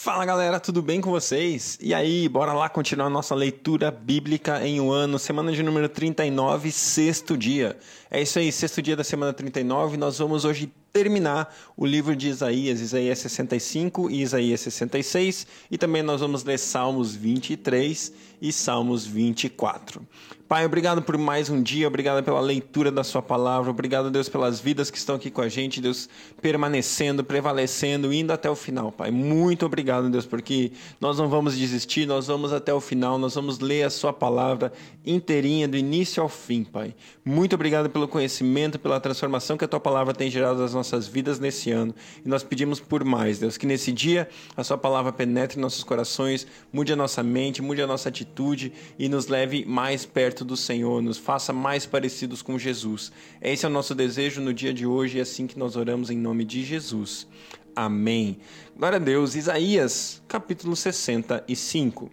[0.00, 1.76] Fala galera, tudo bem com vocês?
[1.82, 6.70] E aí, bora lá continuar nossa leitura bíblica em um ano, semana de número 39,
[6.70, 7.76] sexto dia.
[8.08, 12.28] É isso aí, sexto dia da semana 39, nós vamos hoje terminar o livro de
[12.28, 19.06] Isaías, Isaías 65 e Isaías 66, e também nós vamos ler Salmos 23 e Salmos
[19.06, 20.02] 24.
[20.48, 24.58] Pai, obrigado por mais um dia, obrigado pela leitura da Sua palavra, obrigado, Deus, pelas
[24.58, 26.08] vidas que estão aqui com a gente, Deus,
[26.40, 29.10] permanecendo, prevalecendo, indo até o final, Pai.
[29.10, 33.58] Muito obrigado, Deus, porque nós não vamos desistir, nós vamos até o final, nós vamos
[33.58, 34.72] ler a Sua palavra
[35.04, 36.94] inteirinha, do início ao fim, Pai.
[37.22, 41.38] Muito obrigado pelo conhecimento, pela transformação que a Tua palavra tem gerado nas nossas vidas
[41.38, 41.94] nesse ano.
[42.24, 45.84] E nós pedimos por mais, Deus, que nesse dia a Sua palavra penetre em nossos
[45.84, 50.56] corações, mude a nossa mente, mude a nossa atitude e nos leve mais perto do
[50.56, 53.12] Senhor, nos faça mais parecidos com Jesus.
[53.42, 56.10] Esse é o nosso desejo no dia de hoje e é assim que nós oramos
[56.10, 57.26] em nome de Jesus.
[57.74, 58.38] Amém.
[58.76, 59.34] Glória a Deus.
[59.34, 62.10] Isaías, capítulo 65.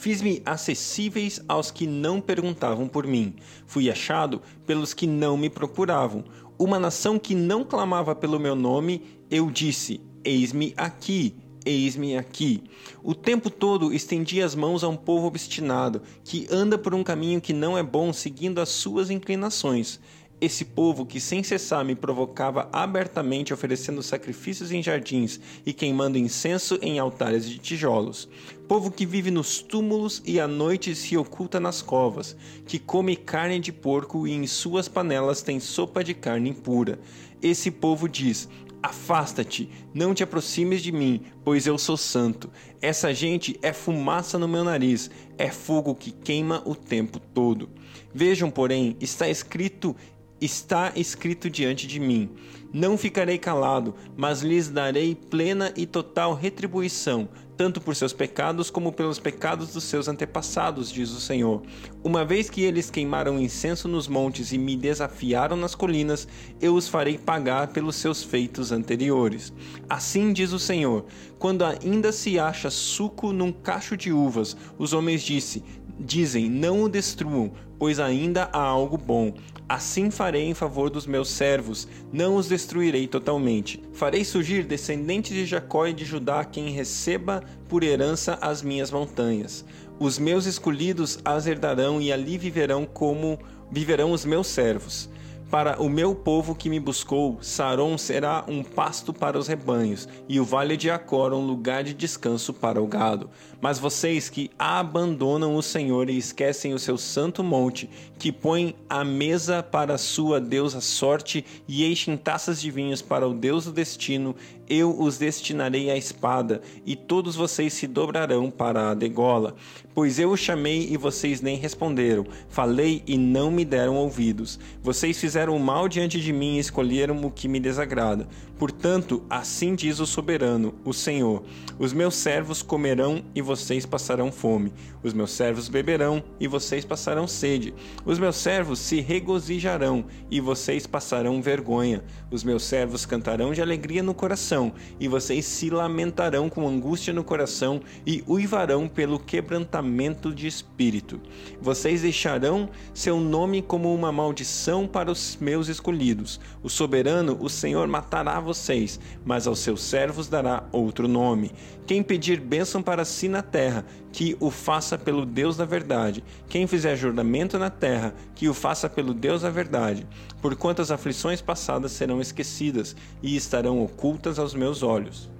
[0.00, 3.34] Fiz-me acessíveis aos que não perguntavam por mim.
[3.66, 6.24] Fui achado pelos que não me procuravam.
[6.60, 12.62] Uma nação que não clamava pelo meu nome, eu disse: Eis-me aqui Eis-me aqui.
[13.02, 17.40] O tempo todo estendi as mãos a um povo obstinado, que anda por um caminho
[17.40, 20.00] que não é bom, seguindo as suas inclinações.
[20.40, 26.78] Esse povo que sem cessar me provocava abertamente, oferecendo sacrifícios em jardins e queimando incenso
[26.80, 28.26] em altares de tijolos.
[28.66, 32.34] Povo que vive nos túmulos e à noite se oculta nas covas,
[32.66, 36.98] que come carne de porco e em suas panelas tem sopa de carne impura.
[37.42, 38.48] Esse povo diz:
[38.82, 42.50] Afasta-te, não te aproximes de mim, pois eu sou santo.
[42.80, 47.68] Essa gente é fumaça no meu nariz, é fogo que queima o tempo todo.
[48.14, 49.94] Vejam, porém, está escrito
[50.40, 52.30] está escrito diante de mim.
[52.72, 58.92] Não ficarei calado, mas lhes darei plena e total retribuição, tanto por seus pecados como
[58.92, 61.62] pelos pecados dos seus antepassados, diz o Senhor.
[62.02, 66.28] Uma vez que eles queimaram incenso nos montes e me desafiaram nas colinas,
[66.60, 69.52] eu os farei pagar pelos seus feitos anteriores.
[69.88, 71.04] Assim diz o Senhor:
[71.38, 75.62] quando ainda se acha suco num cacho de uvas, os homens disse,
[75.98, 79.34] dizem: Não o destruam, pois ainda há algo bom.
[79.70, 83.80] Assim farei em favor dos meus servos, não os destruirei totalmente.
[83.92, 89.64] Farei surgir descendentes de Jacó e de Judá quem receba por herança as minhas montanhas.
[89.96, 93.38] Os meus escolhidos as herdarão e ali viverão como
[93.70, 95.08] viverão os meus servos.
[95.50, 100.38] Para o meu povo que me buscou, Saron será um pasto para os rebanhos, e
[100.38, 103.28] o vale de Acor um lugar de descanso para o gado.
[103.60, 109.04] Mas vocês que abandonam o Senhor e esquecem o seu santo monte, que põem a
[109.04, 114.36] mesa para sua deusa sorte e enchem taças de vinhos para o deus do destino,
[114.68, 119.56] eu os destinarei à espada, e todos vocês se dobrarão para a degola.
[119.92, 124.60] Pois eu os chamei e vocês nem responderam, falei e não me deram ouvidos.
[124.80, 128.28] Vocês fizeram o mal diante de mim e escolheram o que me desagrada.
[128.60, 131.42] Portanto, assim diz o soberano, o Senhor:
[131.78, 134.70] Os meus servos comerão e vocês passarão fome.
[135.02, 137.72] Os meus servos beberão e vocês passarão sede.
[138.04, 142.04] Os meus servos se regozijarão e vocês passarão vergonha.
[142.30, 147.24] Os meus servos cantarão de alegria no coração e vocês se lamentarão com angústia no
[147.24, 151.18] coração e uivarão pelo quebrantamento de espírito.
[151.62, 156.38] Vocês deixarão seu nome como uma maldição para os meus escolhidos.
[156.62, 161.52] O soberano, o Senhor, matará vocês, mas aos seus servos dará outro nome.
[161.86, 166.24] Quem pedir bênção para si na terra, que o faça pelo Deus da verdade.
[166.48, 170.06] Quem fizer juramento na terra, que o faça pelo Deus da verdade.
[170.42, 175.30] Por quantas aflições passadas serão esquecidas e estarão ocultas aos meus olhos.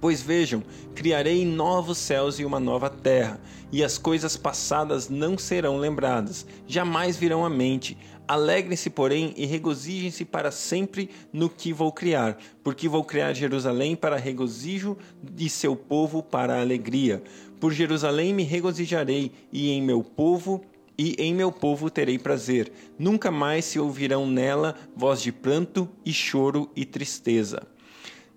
[0.00, 0.62] Pois vejam,
[0.94, 3.38] criarei novos céus e uma nova terra,
[3.70, 7.98] e as coisas passadas não serão lembradas, jamais virão à mente.
[8.26, 14.16] Alegrem-se, porém, e regozijem-se para sempre no que vou criar, porque vou criar Jerusalém para
[14.16, 14.96] regozijo
[15.36, 17.22] e seu povo para alegria.
[17.58, 20.62] Por Jerusalém me regozijarei, e em meu povo
[20.96, 22.70] e em meu povo terei prazer.
[22.98, 27.66] Nunca mais se ouvirão nela voz de pranto e choro e tristeza.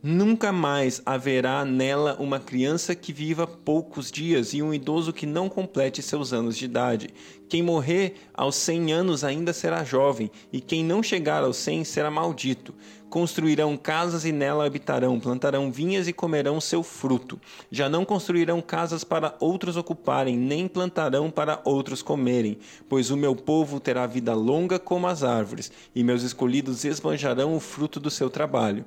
[0.05, 5.47] Nunca mais haverá nela uma criança que viva poucos dias e um idoso que não
[5.47, 7.07] complete seus anos de idade.
[7.47, 12.11] Quem morrer aos cem anos ainda será jovem, e quem não chegar aos cem será
[12.11, 12.75] maldito.
[13.13, 17.39] Construirão casas e nela habitarão, plantarão vinhas e comerão seu fruto.
[17.69, 22.57] Já não construirão casas para outros ocuparem, nem plantarão para outros comerem,
[22.89, 27.59] pois o meu povo terá vida longa como as árvores, e meus escolhidos esbanjarão o
[27.59, 28.83] fruto do seu trabalho.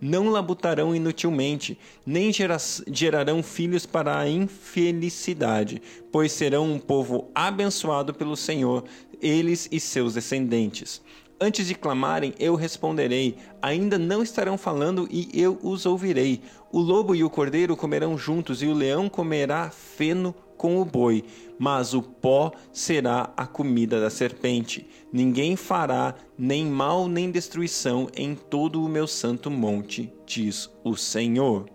[0.00, 5.80] Não labutarão inutilmente, nem gerarão filhos para a infelicidade,
[6.10, 8.82] pois serão um povo abençoado pelo Senhor,
[9.22, 11.00] eles e seus descendentes.
[11.40, 13.36] Antes de clamarem, eu responderei.
[13.62, 16.42] Ainda não estarão falando e eu os ouvirei.
[16.72, 21.24] O lobo e o cordeiro comerão juntos, e o leão comerá feno com o boi.
[21.56, 24.84] Mas o pó será a comida da serpente.
[25.12, 31.70] Ninguém fará nem mal nem destruição em todo o meu santo monte, diz o Senhor.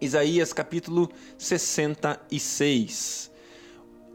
[0.00, 1.08] Isaías capítulo
[1.38, 3.30] 66.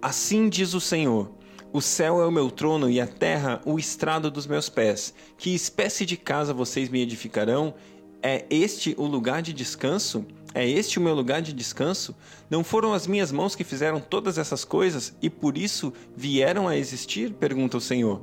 [0.02, 1.32] Assim diz o Senhor
[1.74, 5.14] o céu é o meu trono e a terra o estrado dos meus pés.
[5.38, 7.74] Que espécie de casa vocês me edificarão?
[8.22, 10.26] É este o lugar de descanso?
[10.54, 12.16] É este o meu lugar de descanso?
[12.50, 16.78] Não foram as minhas mãos que fizeram todas essas coisas e por isso vieram a
[16.78, 17.34] existir?
[17.34, 18.22] pergunta o Senhor.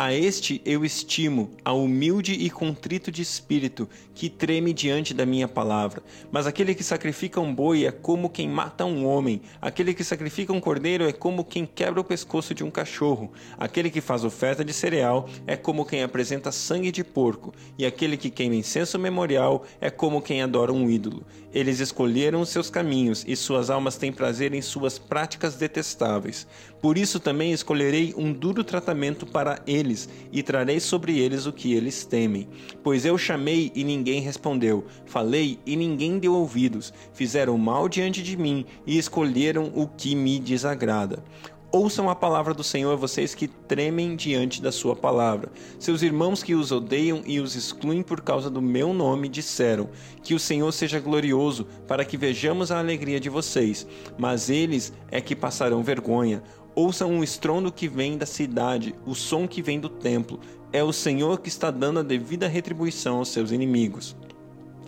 [0.00, 5.48] A este eu estimo, a humilde e contrito de espírito, que treme diante da minha
[5.48, 6.04] palavra.
[6.30, 10.52] Mas aquele que sacrifica um boi é como quem mata um homem, aquele que sacrifica
[10.52, 14.64] um cordeiro é como quem quebra o pescoço de um cachorro, aquele que faz oferta
[14.64, 19.64] de cereal é como quem apresenta sangue de porco, e aquele que queima incenso memorial
[19.80, 21.24] é como quem adora um ídolo.
[21.52, 26.46] Eles escolheram os seus caminhos, e suas almas têm prazer em suas práticas detestáveis.
[26.80, 29.87] Por isso também escolherei um duro tratamento para eles,
[30.32, 32.48] e trarei sobre eles o que eles temem.
[32.82, 38.36] Pois eu chamei e ninguém respondeu, falei e ninguém deu ouvidos, fizeram mal diante de
[38.36, 41.22] mim e escolheram o que me desagrada.
[41.70, 45.52] Ouçam a palavra do Senhor, vocês que tremem diante da sua palavra.
[45.78, 49.90] Seus irmãos que os odeiam e os excluem por causa do meu nome disseram:
[50.22, 53.86] Que o Senhor seja glorioso, para que vejamos a alegria de vocês.
[54.16, 56.42] Mas eles é que passarão vergonha.
[56.80, 60.38] Ouçam o estrondo que vem da cidade, o som que vem do templo.
[60.72, 64.16] É o Senhor que está dando a devida retribuição aos seus inimigos.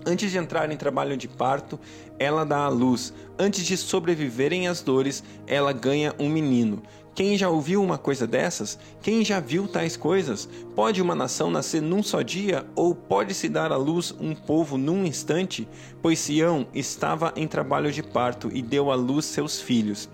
[0.07, 1.81] Antes de entrar em trabalho de parto,
[2.17, 3.13] ela dá à luz.
[3.37, 6.81] Antes de sobreviverem às dores, ela ganha um menino.
[7.13, 8.79] Quem já ouviu uma coisa dessas?
[9.03, 10.49] Quem já viu tais coisas?
[10.77, 12.65] Pode uma nação nascer num só dia?
[12.77, 15.69] Ou pode-se dar à luz um povo num instante?
[16.01, 20.09] Pois Sião estava em trabalho de parto e deu à luz seus filhos.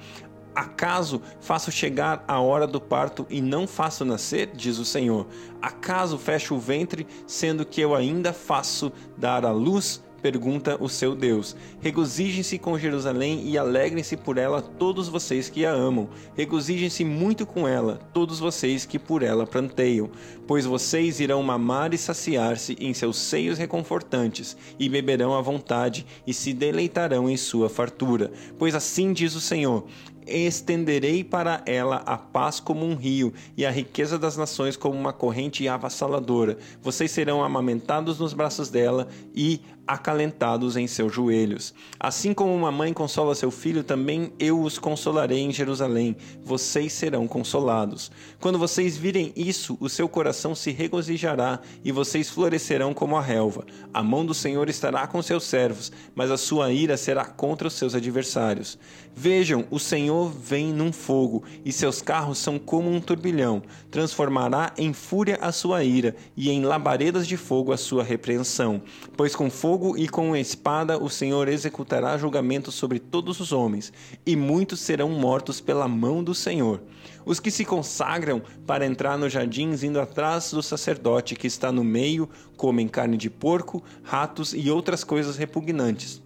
[0.57, 4.53] Acaso faço chegar a hora do parto e não faço nascer?
[4.55, 5.27] Diz o Senhor.
[5.61, 10.03] Acaso fecho o ventre, sendo que eu ainda faço dar à luz?
[10.27, 11.55] pergunta o seu Deus.
[11.81, 16.09] Regozijem-se com Jerusalém e alegrem-se por ela todos vocês que a amam.
[16.35, 20.11] Regozijem-se muito com ela, todos vocês que por ela planteiam,
[20.47, 26.35] pois vocês irão mamar e saciar-se em seus seios reconfortantes, e beberão à vontade, e
[26.35, 28.33] se deleitarão em sua fartura.
[28.59, 29.87] Pois assim diz o Senhor:
[30.27, 35.13] estenderei para ela a paz como um rio e a riqueza das nações como uma
[35.13, 36.59] corrente avassaladora.
[36.83, 41.73] Vocês serão amamentados nos braços dela e acalentados em seus joelhos.
[41.99, 46.17] Assim como uma mãe consola seu filho, também eu os consolarei em Jerusalém.
[46.43, 48.11] Vocês serão consolados.
[48.41, 53.65] Quando vocês virem isso, o seu coração se regozijará e vocês florescerão como a relva.
[53.93, 57.75] A mão do Senhor estará com seus servos, mas a sua ira será contra os
[57.75, 58.79] seus adversários.
[59.15, 63.63] Vejam, o Senhor vem num fogo, e seus carros são como um turbilhão.
[63.91, 68.83] Transformará em fúria a sua ira, e em labaredas de fogo a sua repreensão.
[69.17, 73.93] Pois com fogo e com espada o Senhor executará julgamento sobre todos os homens,
[74.25, 76.83] e muitos serão mortos pela mão do Senhor.
[77.25, 81.85] Os que se consagram para entrar nos jardins indo atrás do sacerdote que está no
[81.85, 86.26] meio comem carne de porco, ratos e outras coisas repugnantes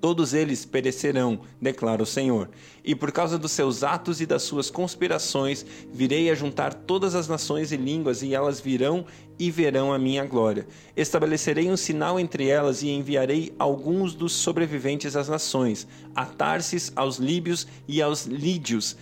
[0.00, 2.50] todos eles perecerão, declara o Senhor.
[2.84, 7.28] E por causa dos seus atos e das suas conspirações, virei a juntar todas as
[7.28, 9.04] nações e línguas, e elas virão
[9.38, 10.66] e verão a minha glória.
[10.96, 17.18] Estabelecerei um sinal entre elas e enviarei alguns dos sobreviventes às nações, a Tarsis, aos
[17.18, 18.96] líbios e aos lídios,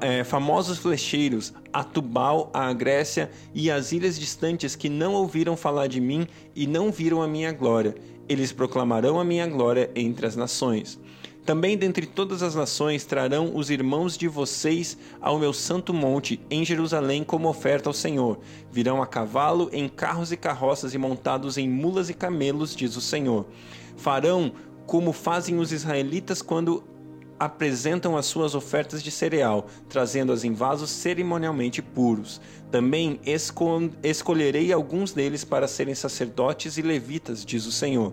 [0.00, 5.86] é, famosos flecheiros, a Tubal, a Grécia e as ilhas distantes que não ouviram falar
[5.86, 7.94] de mim e não viram a minha glória
[8.28, 10.98] eles proclamarão a minha glória entre as nações.
[11.46, 16.64] Também dentre todas as nações trarão os irmãos de vocês ao meu santo monte, em
[16.64, 18.40] Jerusalém, como oferta ao Senhor.
[18.72, 23.00] Virão a cavalo, em carros e carroças e montados em mulas e camelos, diz o
[23.00, 23.46] Senhor.
[23.96, 24.52] Farão
[24.86, 26.82] como fazem os israelitas quando
[27.38, 32.40] apresentam as suas ofertas de cereal, trazendo-as em vasos cerimonialmente puros.
[32.70, 38.12] Também esco escolherei alguns deles para serem sacerdotes e levitas, diz o Senhor.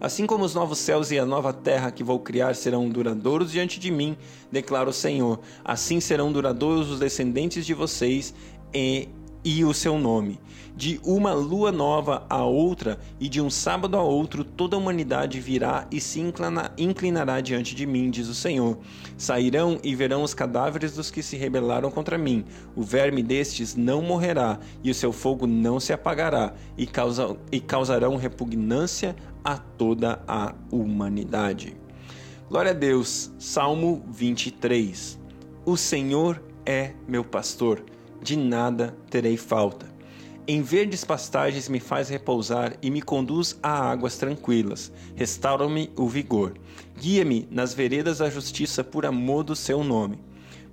[0.00, 3.80] Assim como os novos céus e a nova terra que vou criar serão duradouros diante
[3.80, 4.16] de mim,
[4.50, 8.32] declara o Senhor, assim serão duradouros os descendentes de vocês
[8.72, 9.08] e
[9.44, 10.40] e o seu nome.
[10.76, 15.40] De uma lua nova a outra e de um sábado a outro, toda a humanidade
[15.40, 18.78] virá e se inclina, inclinará diante de mim, diz o Senhor.
[19.16, 22.44] Sairão e verão os cadáveres dos que se rebelaram contra mim.
[22.76, 27.58] O verme destes não morrerá e o seu fogo não se apagará e, causa, e
[27.58, 31.76] causarão repugnância a toda a humanidade.
[32.48, 33.32] Glória a Deus.
[33.38, 35.18] Salmo 23.
[35.66, 37.82] O Senhor é meu pastor
[38.22, 39.86] de nada terei falta.
[40.46, 44.90] Em verdes pastagens me faz repousar e me conduz a águas tranquilas.
[45.14, 46.54] Restaura-me o vigor.
[46.98, 50.18] Guia-me nas veredas da justiça por amor do seu nome.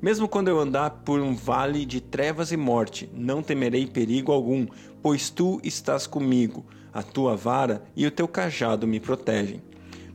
[0.01, 4.65] Mesmo quando eu andar por um vale de trevas e morte, não temerei perigo algum,
[5.01, 6.65] pois tu estás comigo.
[6.93, 9.61] A tua vara e o teu cajado me protegem.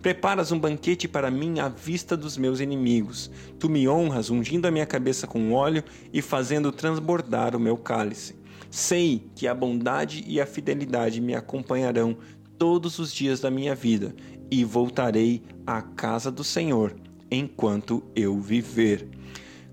[0.02, 3.30] Preparas um banquete para mim à vista dos meus inimigos.
[3.58, 8.34] Tu me honras ungindo a minha cabeça com óleo e fazendo transbordar o meu cálice.
[8.70, 12.16] Sei que a bondade e a fidelidade me acompanharão
[12.56, 14.14] todos os dias da minha vida
[14.50, 16.94] e voltarei à casa do Senhor
[17.30, 19.08] enquanto eu viver.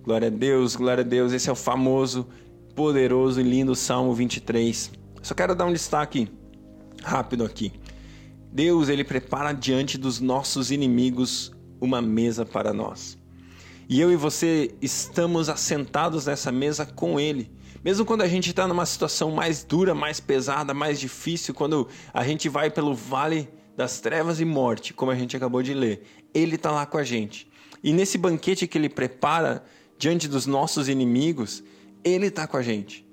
[0.03, 1.31] Glória a Deus, glória a Deus.
[1.31, 2.27] Esse é o famoso,
[2.75, 4.91] poderoso e lindo Salmo 23.
[5.21, 6.29] Só quero dar um destaque
[7.03, 7.71] rápido aqui.
[8.51, 13.17] Deus ele prepara diante dos nossos inimigos uma mesa para nós.
[13.89, 17.49] E eu e você estamos assentados nessa mesa com Ele.
[17.83, 22.23] Mesmo quando a gente está numa situação mais dura, mais pesada, mais difícil, quando a
[22.25, 26.55] gente vai pelo vale das trevas e morte, como a gente acabou de ler, Ele
[26.55, 27.47] está lá com a gente.
[27.81, 29.63] E nesse banquete que Ele prepara
[29.97, 31.63] diante dos nossos inimigos,
[32.03, 33.07] Ele está com a gente.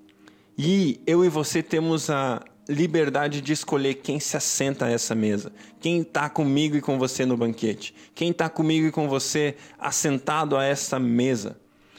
[0.58, 5.52] E eu e você temos a, liberdade de escolher quem se assenta a essa mesa,
[5.80, 10.56] quem está comigo e com você no banquete, quem está comigo e com você assentado
[10.56, 11.58] a essa mesa.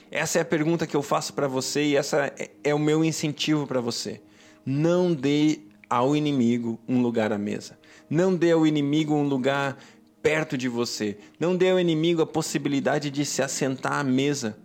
[0.09, 3.03] Essa é a pergunta que eu faço para você e essa é, é o meu
[3.03, 4.21] incentivo para você.
[4.65, 7.77] Não dê ao inimigo um lugar à mesa.
[8.09, 9.77] Não dê ao inimigo um lugar
[10.21, 11.17] perto de você.
[11.39, 14.57] Não dê ao inimigo a possibilidade de se assentar à mesa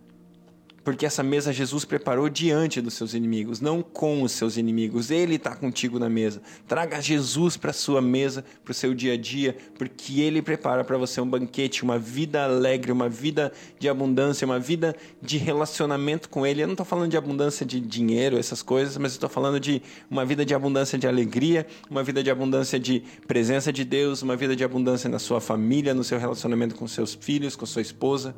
[0.83, 5.11] porque essa mesa Jesus preparou diante dos seus inimigos, não com os seus inimigos.
[5.11, 6.41] Ele está contigo na mesa.
[6.67, 10.83] Traga Jesus para a sua mesa, para o seu dia a dia, porque Ele prepara
[10.83, 16.29] para você um banquete, uma vida alegre, uma vida de abundância, uma vida de relacionamento
[16.29, 16.63] com Ele.
[16.63, 20.25] Eu não estou falando de abundância de dinheiro, essas coisas, mas estou falando de uma
[20.25, 24.55] vida de abundância de alegria, uma vida de abundância de presença de Deus, uma vida
[24.55, 28.35] de abundância na sua família, no seu relacionamento com seus filhos, com sua esposa.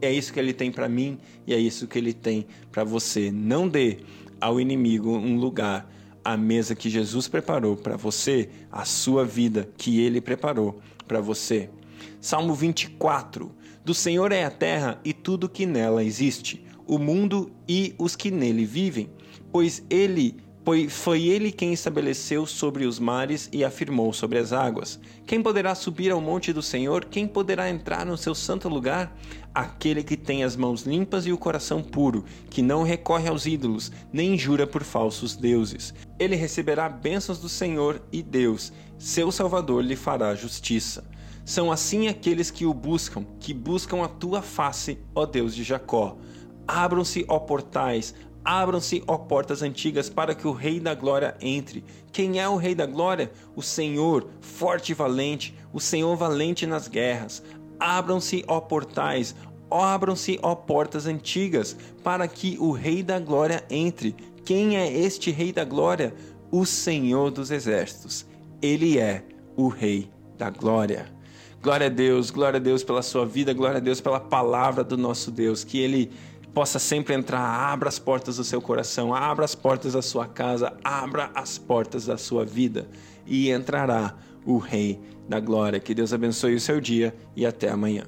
[0.00, 3.30] É isso que Ele tem para mim e é isso que ele tem para você.
[3.30, 3.98] Não dê
[4.40, 5.90] ao inimigo um lugar
[6.24, 11.68] à mesa que Jesus preparou para você, a sua vida que ele preparou para você.
[12.20, 13.50] Salmo 24:
[13.84, 18.30] Do Senhor é a terra e tudo que nela existe, o mundo e os que
[18.30, 19.10] nele vivem,
[19.52, 24.98] pois ele pois foi ele quem estabeleceu sobre os mares e afirmou sobre as águas.
[25.26, 27.04] Quem poderá subir ao monte do Senhor?
[27.04, 29.14] Quem poderá entrar no seu santo lugar?
[29.54, 33.92] Aquele que tem as mãos limpas e o coração puro, que não recorre aos ídolos,
[34.12, 35.92] nem jura por falsos deuses.
[36.18, 41.04] Ele receberá bênçãos do Senhor e Deus, seu Salvador lhe fará justiça.
[41.44, 46.16] São assim aqueles que o buscam, que buscam a tua face, ó Deus de Jacó.
[46.66, 51.82] Abram-se, ó portais, Abram-se, ó portas antigas, para que o Rei da Glória entre.
[52.12, 53.32] Quem é o Rei da Glória?
[53.56, 57.42] O Senhor, forte e valente, o Senhor valente nas guerras.
[57.80, 59.34] Abram-se, ó portais,
[59.70, 64.14] abram-se, ó portas antigas, para que o Rei da Glória entre.
[64.44, 66.14] Quem é este Rei da Glória?
[66.50, 68.26] O Senhor dos Exércitos.
[68.60, 69.24] Ele é
[69.56, 71.06] o Rei da Glória.
[71.62, 74.98] Glória a Deus, glória a Deus pela sua vida, glória a Deus pela palavra do
[74.98, 76.12] nosso Deus, que Ele
[76.54, 77.42] possa sempre entrar.
[77.42, 82.06] Abra as portas do seu coração, abra as portas da sua casa, abra as portas
[82.06, 82.88] da sua vida
[83.26, 84.14] e entrará
[84.46, 85.80] o Rei da Glória.
[85.80, 88.04] Que Deus abençoe o seu dia e até amanhã.